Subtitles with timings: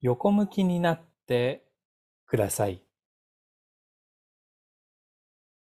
[0.00, 1.66] 横向きになって
[2.26, 2.82] ください。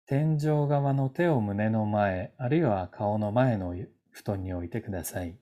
[0.07, 3.75] 天井側の手を胸の前、あるいは顔の前の
[4.11, 5.39] 布団に置いてください。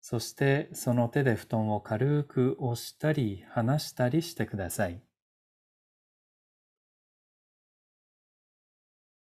[0.00, 5.02] そしてその手で布団を軽く押したり離したりしてください。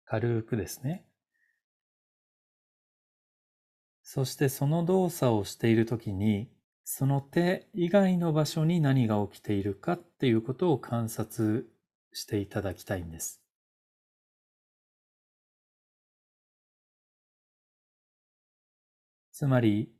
[0.06, 1.06] 軽くですね。
[4.02, 6.52] そしてその動作をしているときに、
[6.86, 11.70] その手以外の場所に何が起きているかっていうことを観察
[12.14, 13.44] していただきたいんです。
[19.34, 19.92] つまり、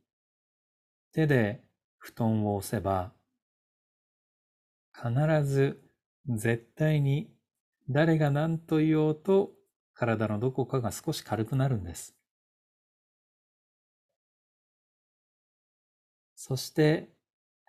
[1.12, 1.64] 手で
[1.96, 3.14] 布団を押せば、
[4.94, 5.82] 必ず
[6.26, 7.30] 絶対に
[7.90, 9.52] 誰が何と言おうと
[9.92, 12.16] 体のどこかが少し軽くなるんです。
[16.46, 17.08] そして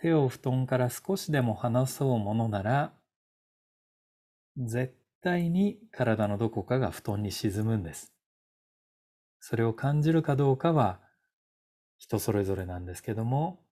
[0.02, 2.94] 手を布団から少しでも離そうものなら、
[4.58, 8.14] 絶対に体のどこかが布団に沈むんです。
[9.40, 11.00] それを感じるかどうかは
[12.00, 13.64] 人それぞれなんですけども、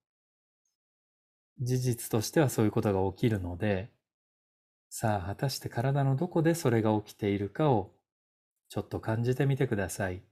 [1.60, 3.92] 事実としてはそういうことが起きるので、
[4.90, 7.92] さあ果たして体のどこでそれが起きているかを
[8.70, 10.24] ちょっと感じてみてください。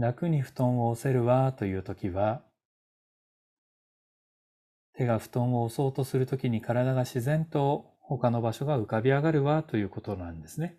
[0.00, 2.42] 楽に布団を押せるわという時は、
[4.94, 10.78] 手が布団を押そうとするときに体が自然と他の場所が浮かび上がるわということなんですね。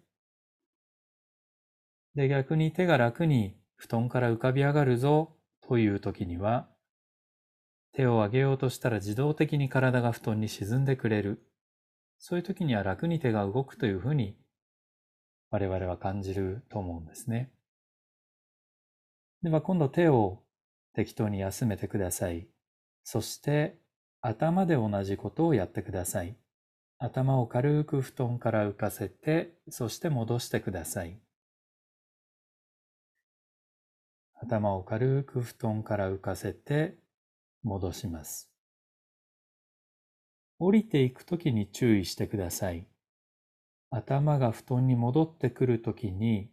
[2.15, 6.67] で、逆に手が楽に布団から浮かび上がるぞという時には、
[7.93, 11.45] 手を上げようとしたら自動的に体が布団に沈んでくれる。
[12.17, 14.37] そういう時には楽に手が動くというふうに
[15.49, 17.51] 我々は感じると思うんですね。
[19.43, 20.43] では今度手を
[20.93, 22.47] 適当に休めてください。
[23.03, 23.79] そして
[24.21, 26.37] 頭で同じことをやってください。
[26.99, 31.19] 頭を軽く布団から浮かせて、そして戻してください。
[34.35, 36.97] 頭を軽く布団から浮かせて
[37.63, 38.51] 戻します。
[40.59, 42.85] 降りていくときに注意してください。
[43.89, 46.51] 頭が布団に戻ってくるときに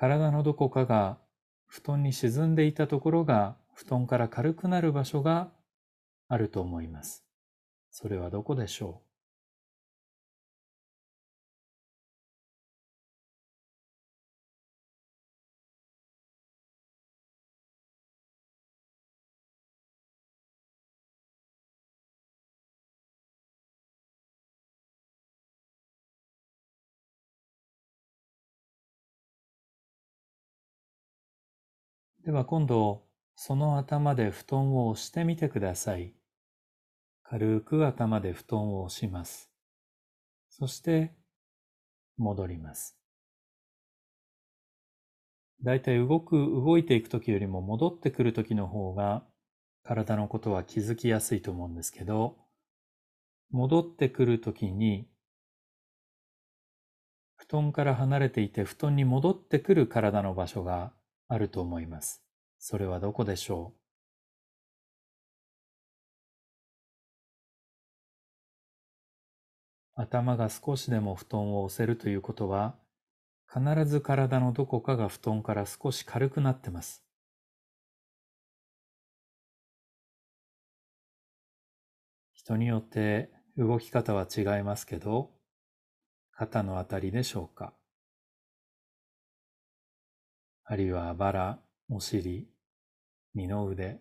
[0.00, 1.18] 体のどこかが
[1.66, 5.50] 布団に沈んでいたところが布団から軽くなる場所が
[6.28, 7.24] あると思います。
[7.90, 9.07] それはどこでしょう？
[32.24, 33.06] では今度、
[33.36, 36.12] その頭で布団を押してみてください。
[37.22, 39.50] 軽く頭で布団を押します。
[40.50, 41.14] そして
[42.16, 42.98] 戻ります。
[45.62, 49.24] だいたい動く、動いていくときよりも戻ってくるときの方が
[49.84, 52.36] 体のことは気づきやすいと思うんですけど、
[53.50, 55.08] 戻ってくるときに
[57.36, 60.92] 布団から離れていて布団に戻ってくる体の場所が
[61.28, 62.22] あると思います。
[62.58, 63.78] それはどこでしょう？
[70.00, 72.76] 頭が少しでも布団を押せるということは、
[73.52, 77.04] 必ず体のどこかが布団から少し軽くなってます。
[82.32, 85.30] 人によって動き方は違いますけど、
[86.32, 87.74] 肩のあたりでしょうか？
[90.70, 92.46] あるいはあばら、お尻、
[93.34, 94.00] 二の腕、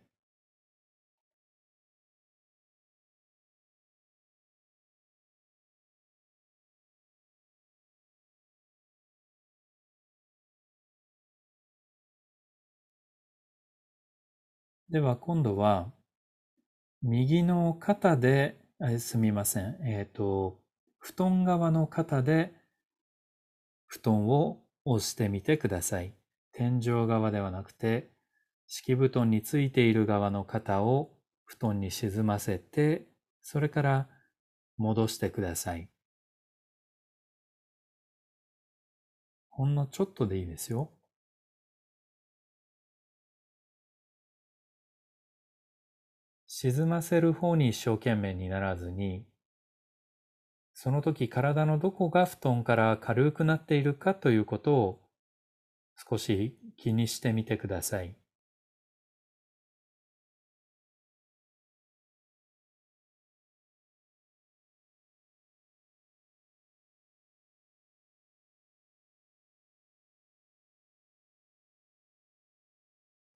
[14.89, 15.89] では今度は
[17.01, 18.57] 右の肩で、
[18.99, 19.77] すみません。
[19.83, 20.59] えっ、ー、と、
[20.99, 22.53] 布団側の肩で
[23.85, 26.16] 布団を押してみてください。
[26.57, 28.09] 天井側ではなくて、
[28.65, 31.13] 敷布団についている側の肩を
[31.45, 33.05] 布団に沈ませて、
[33.43, 34.09] それから
[34.75, 35.87] 戻してください。
[39.49, 40.91] ほんのちょっとでいいですよ。
[46.47, 49.27] 沈ませる方に一生懸命にならずに、
[50.73, 55.06] その時体のどこが布団から軽くなっているかということを
[55.97, 58.15] 少し気にしてみてください。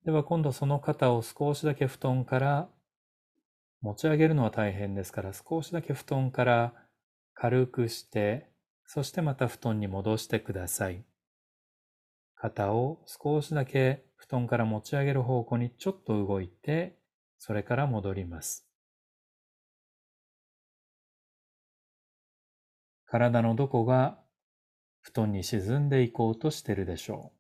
[0.06, 2.70] では今度その肩を少しだけ布団から
[3.82, 6.74] 持ち上げるのは大変ですから少しだけ布団から
[7.34, 8.50] 軽くして
[8.86, 11.04] そしてまた布団に戻してください。
[12.42, 16.98] 肩を少しだけ布団から持ち上げる方向にちょっと動いて
[17.38, 18.68] それから戻ります。
[23.06, 24.18] 体のどこが
[25.02, 27.38] 布団に沈んでいこうとしてるでしょう。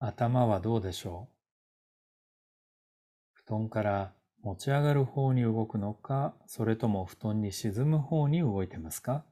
[0.00, 1.34] 頭はどうでしょう
[3.34, 4.12] 布団から
[4.42, 9.24] 持ち上がる方に動くのか、それとも布団に沈む方に動いてますか？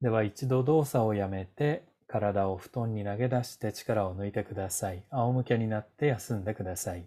[0.00, 5.02] では一度動作をやめて体を布団に投げ出して力を抜いてください。
[5.10, 7.04] 仰向けになって休んでください。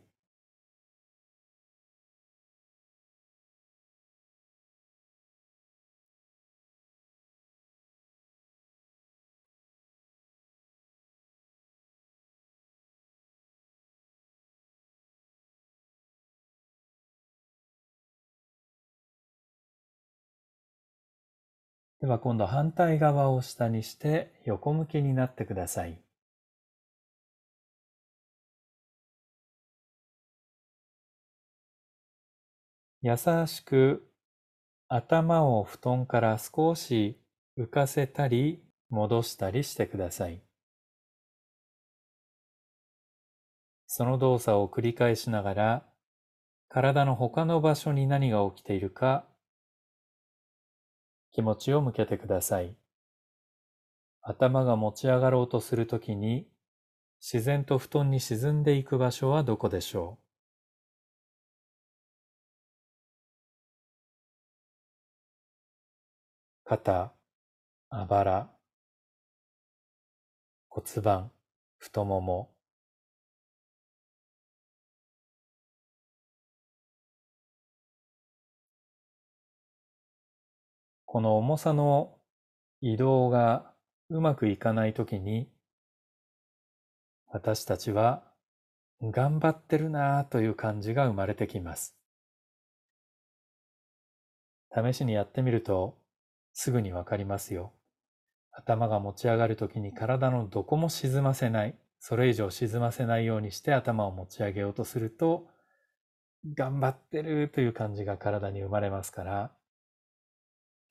[21.99, 25.99] では今度反対側を下にして横向きになってください。
[33.01, 33.15] 優
[33.47, 34.11] しく
[34.87, 37.19] 頭を布団から少し
[37.57, 40.41] 浮かせたり戻したりしてください。
[43.87, 45.83] その動作を繰り返しながら
[46.69, 49.25] 体の他の場所に何が起きているか
[51.31, 52.75] 気持ちを向けてください。
[54.21, 56.47] 頭が持ち上がろうとするときに、
[57.21, 60.23] 自然と布団に沈んでいく場所はどこでしょう？
[66.65, 67.13] 肩、
[67.89, 68.51] あばら、
[70.69, 71.31] 骨盤、
[71.77, 72.56] 太もも、
[81.07, 82.17] この重さの
[82.81, 83.71] 移動が
[84.09, 85.49] うまくいかないときに、
[87.27, 88.23] 私たちは
[89.01, 91.95] 頑張ってるなぁという感じが生まれてきます。
[94.75, 95.97] 試しにやってみると
[96.51, 97.71] すぐにわかりますよ。
[98.51, 105.47] 頭が持ち上がるときに体のどこも沈ませない、それ以上沈ませないようにして頭を持ち上げようとすると、
[106.53, 109.56] 頑張ってるという感じが体に生まれますから、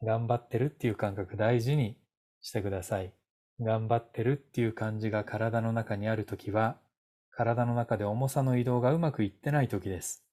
[0.02, 1.98] 頑張ってるっていう感覚大事に
[2.40, 3.12] してください。
[3.60, 6.78] 頑張ってるっていう感じが体の中にあるときは、
[7.30, 10.24] 体の中で重さの移動がうまくいってないときです。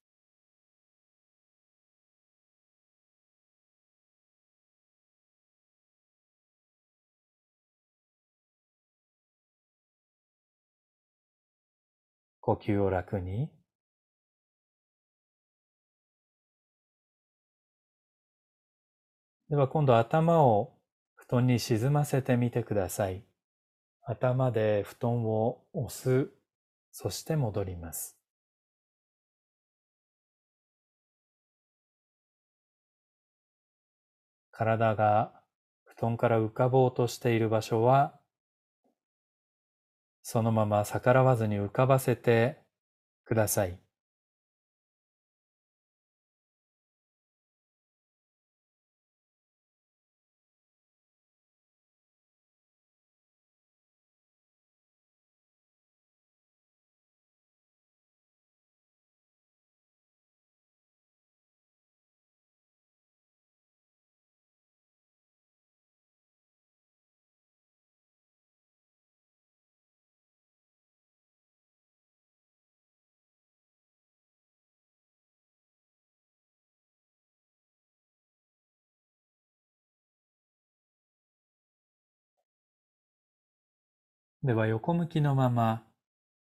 [12.40, 13.50] 呼吸を楽に
[19.54, 20.74] では今度頭を
[21.14, 23.22] 布団に沈ませてみてください。
[24.02, 26.28] 頭で布団を押す、
[26.90, 28.18] そして戻ります。
[34.50, 35.30] 体が
[35.84, 38.18] 布団から浮かぼうとしている場所は、
[40.24, 42.58] そのまま逆らわずに浮かばせて
[43.24, 43.83] ください。
[84.44, 85.82] では横向きのまま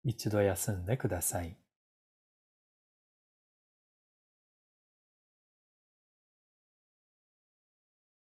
[0.03, 1.57] 一度休んでください。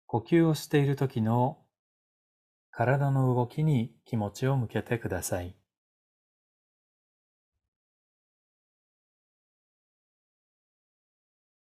[0.05, 1.57] 呼吸をしている時の
[2.71, 5.55] 体の動きに気持ちを向けてください。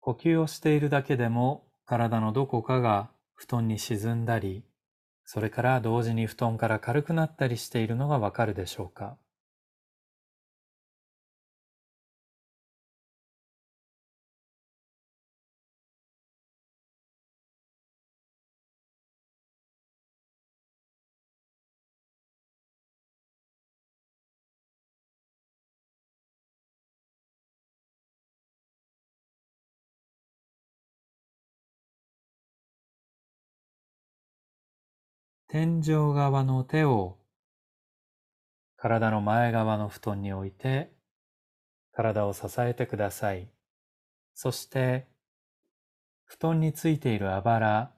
[0.01, 4.70] 呼吸をしているだけでも体のどこかが布団に沈んだり、
[5.33, 9.17] それから同時に布団から軽くなったりしているのがわかるでしょうか？
[35.53, 37.19] 天井側の手を
[38.77, 40.93] 体の前側の布団に置いて
[41.93, 43.49] 体を支えてください。
[44.33, 45.09] そして
[46.25, 47.93] 布団についているあばら、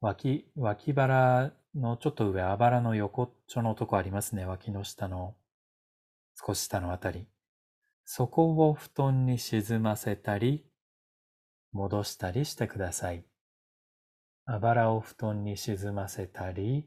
[0.00, 4.44] 脇、脇腹のちょっと上、あばらの横っちょのとこありますね。
[4.44, 5.36] 脇の下の
[6.44, 7.28] 少し下のあたり。
[8.04, 10.66] そこを布団に沈ませたり、
[11.70, 13.24] 戻したりしてください。
[14.46, 16.86] あばらを布団に沈ませたり、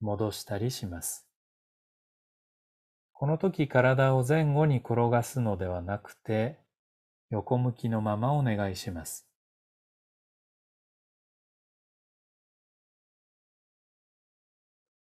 [0.00, 1.28] 戻したりします。
[3.12, 6.58] この時体を前後に転がすのではなくて、
[7.30, 9.28] 横向きのままお願いします。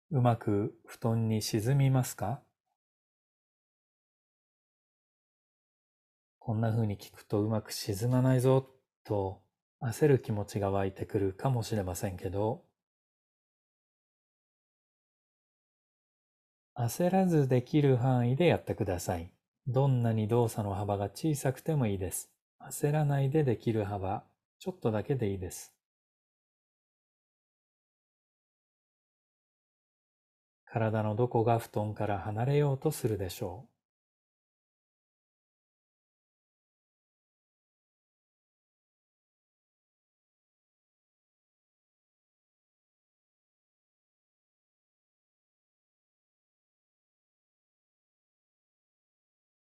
[0.10, 2.42] うまく布団に沈みますか？
[6.40, 8.66] こんな風に聞くとうまく沈まないぞ
[9.04, 9.42] と
[9.82, 12.64] 焦る気持ちが湧いてくるかもしれませんけど、
[16.76, 19.34] 焦らずできる範囲でやってください。
[19.68, 22.32] どんなに動作の幅が小さくてもいいです。
[22.62, 24.24] 焦らないでできる幅、
[24.60, 25.74] ちょっとだけでいいです。
[30.66, 33.77] 体のどこが布団から離れようとするでしょう。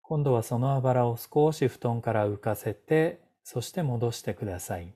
[0.09, 4.93] 今度はそのあばらを少し布団から浮かせて、そして戻してください。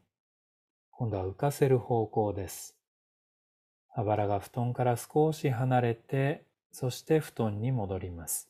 [0.89, 2.77] 今度は浮かせる方向です。
[3.93, 8.49] あばらが布団から少し離れて、そして布団に戻ります。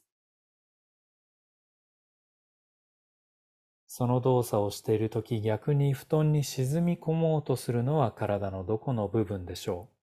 [3.88, 10.01] その動作をしているとき逆に布団に沈み込もうとするのは体のどこの部分でしょう？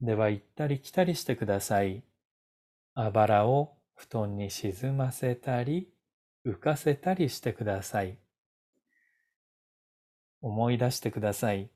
[0.00, 2.02] では行ったり来たりしてください。
[2.94, 5.88] あばらを布団に沈ませたり
[6.46, 8.16] 浮かせたりしてください。
[10.40, 11.70] 思い出してください。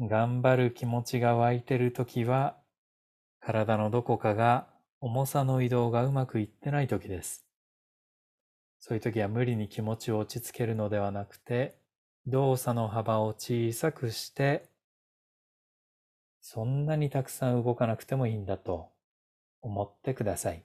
[0.00, 2.56] 頑張る気持ちが湧いてるときは
[3.40, 4.66] 体のどこかが
[5.00, 7.44] 重さの移動がうまくいってないときです。
[8.80, 11.76] そういうときは無理に気持ちを落ち着けるのではなくて
[12.26, 14.71] 動作の幅を小さくして
[16.42, 18.90] そんなにたくさん動かなくてもいいんだと
[19.62, 20.62] 思ってください。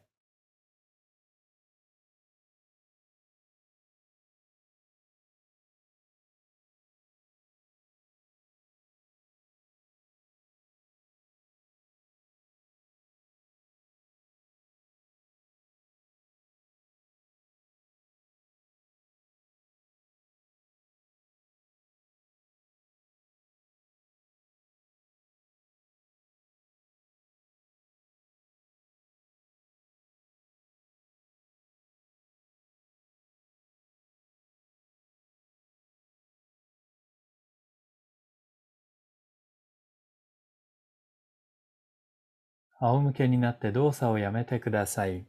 [42.79, 45.27] 仰向けになって動作をやめてください。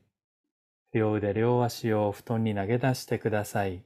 [0.92, 3.84] 両腕両足を布団に投げ出してください。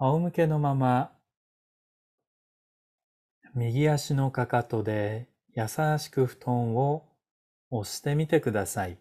[0.00, 1.17] 仰向けのまま
[3.54, 5.66] 右足のかかとで優
[5.98, 7.04] しく布団を
[7.70, 8.98] 押してみてください。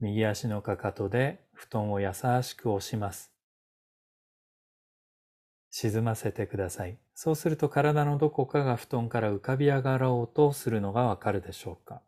[0.00, 3.32] 右足のかかとで布団を優しく押します。
[5.70, 6.98] 沈ませてください。
[7.14, 12.02] そうすると体のどこかが布団から浮かび上がろうとするのがわかるでしょうか。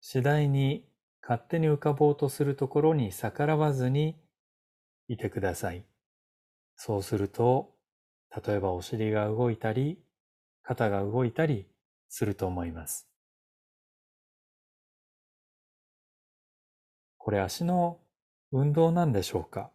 [0.00, 0.84] 次第に
[1.22, 4.16] 勝手に浮かぼうとするところに逆らわずに
[5.08, 5.84] いてください。
[6.84, 7.76] そうすると、
[8.44, 10.02] 例えばお尻が動いたり、
[10.64, 11.68] 肩が動いたり
[12.08, 13.08] すると思います。
[17.18, 18.00] これ足の
[18.50, 19.70] 運動なんでしょうか？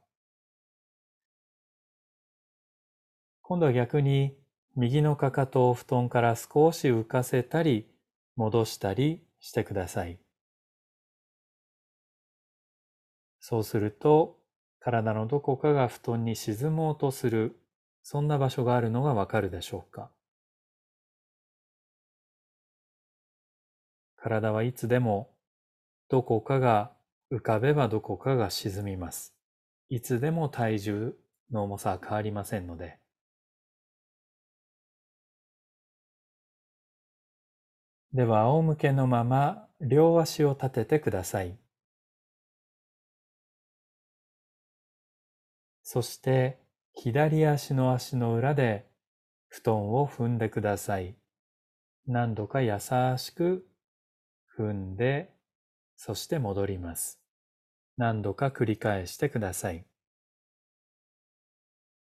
[3.42, 4.36] 今度は逆に
[4.76, 7.90] 右のかかとを布団から少し浮かせたり
[8.36, 10.20] 戻したりしてください。
[13.40, 14.37] そうすると
[14.80, 17.60] 体のどこかが布団に沈もうとする
[18.04, 20.10] そんな場所があるのがわかるでしょうか？
[24.16, 25.30] 体はいつでも
[26.10, 26.92] どこかが
[27.32, 29.34] 浮かべばどこかが沈みます。
[29.90, 31.14] いつでも体重
[31.52, 32.98] の重さは変わりませんので。
[38.14, 41.58] では仰向けのまま両足を立ててください。
[45.90, 46.60] そして
[46.94, 48.90] 左足の足の裏で
[49.48, 51.16] 布団を踏んでください。
[52.06, 52.78] 何度か優
[53.16, 53.66] しく
[54.60, 55.34] 踏んで
[55.96, 57.22] そして戻ります。
[57.96, 59.86] 何度か繰り返してください。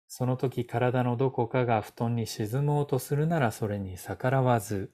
[0.08, 4.92] その時体のどこかが布団に沈もうとするならそれに逆らわず、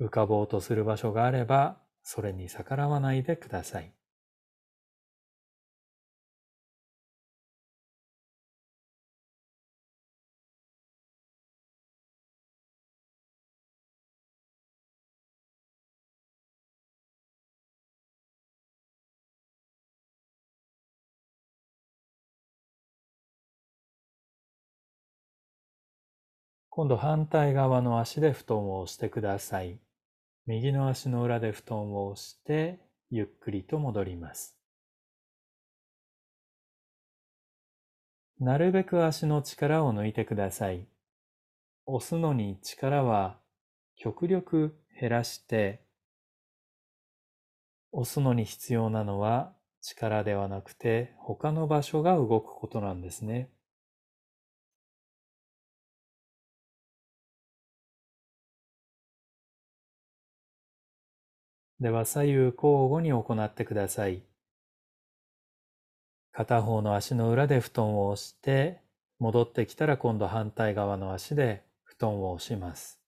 [0.00, 3.92] 浮かぼうとする場所があればそれに逆らわないでください。
[26.74, 29.78] 今度反対側の足で布団を押してください。
[30.46, 32.80] 右の足の裏で布団を押して
[33.10, 34.56] ゆっくりと戻ります。
[38.40, 40.86] なるべく足の力を抜いてください。
[41.84, 43.38] 押すのに力は
[43.94, 45.84] 極力減らして
[47.90, 53.50] 押すのに必要なのは力ではなくて他の場所が動くことなんですね。
[61.82, 62.54] では左右交
[62.88, 64.22] 互に行ってください。
[66.30, 68.80] 片方の足の裏で布団を押して、
[69.18, 73.00] 戻ってきたら今度反対側の足で布団を押します。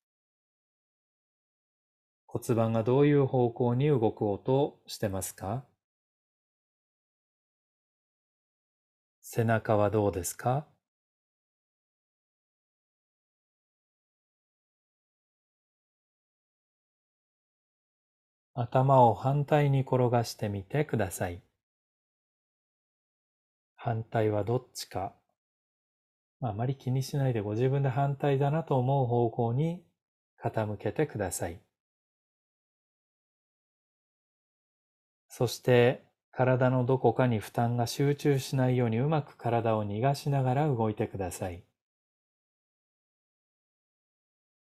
[2.26, 5.62] 骨盤がどういう方向に動こうとしてますか？
[9.20, 10.66] 背中はどうですか？
[18.56, 21.42] 頭を反対に転がしてみてください。
[23.74, 25.12] 反対はどっちか、
[26.40, 29.82] あまり気にしないでご自分で反対だなと思う方向に
[30.40, 31.58] 傾けてください。
[35.28, 41.64] そして体のどこかに負担が集中しないようにうまく体を逃がしながら動いてください。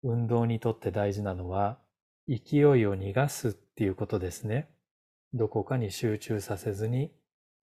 [0.03, 1.79] 運動にとって大事なのは
[2.27, 4.71] 勢いを逃がすっていうことですね。
[5.35, 7.13] どこかに集中させずに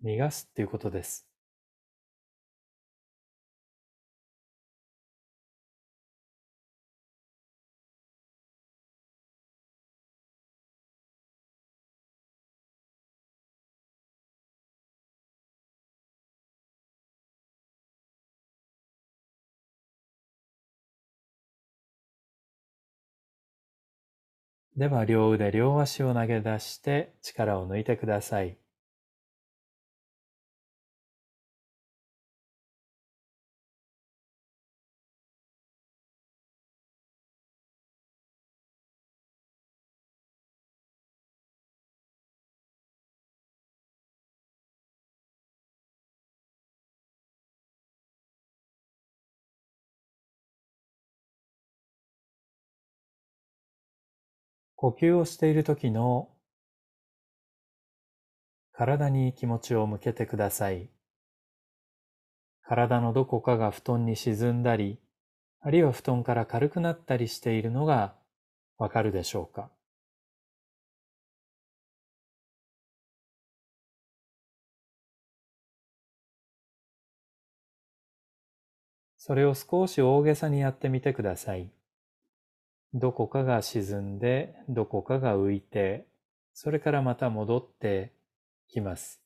[0.06, 1.28] 逃がすっていうことです。
[24.76, 28.58] では両腕両足を投げ出して力を抜いてください。
[54.84, 56.28] 呼吸をしている時の
[58.74, 60.90] 体に気持ちを向けてください。
[62.64, 65.00] 体のどこかが布団に沈んだり、
[65.62, 68.14] あるいは布団から軽くなったりしているのが
[68.78, 69.70] わかるでしょうか？
[79.18, 81.72] それを少し大げさにやってみてください。
[82.94, 86.06] どこかが沈んで、どこかが浮いて、
[86.54, 88.14] それからまた戻って
[88.68, 89.20] きます。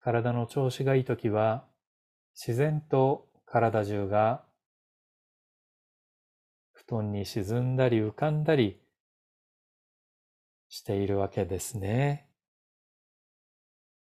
[0.00, 1.64] 体の調子がいいときは、
[2.34, 4.44] 自然と体中が
[6.72, 8.78] 布団に沈んだり浮かんだり
[10.68, 12.28] しているわけですね。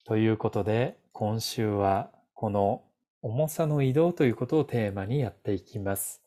[0.04, 2.82] ということで、今週はこの
[3.22, 6.23] 重さの移動ということをテーマにやっていきます。